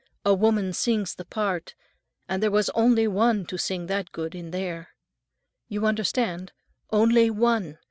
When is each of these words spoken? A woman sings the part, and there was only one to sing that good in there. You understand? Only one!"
A 0.25 0.33
woman 0.33 0.73
sings 0.73 1.13
the 1.13 1.25
part, 1.25 1.75
and 2.27 2.41
there 2.41 2.49
was 2.49 2.71
only 2.71 3.07
one 3.07 3.45
to 3.45 3.55
sing 3.59 3.85
that 3.85 4.11
good 4.11 4.33
in 4.33 4.49
there. 4.49 4.95
You 5.67 5.85
understand? 5.85 6.53
Only 6.91 7.29
one!" 7.29 7.77